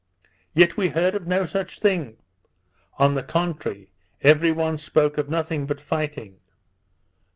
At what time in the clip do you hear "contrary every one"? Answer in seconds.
3.21-4.79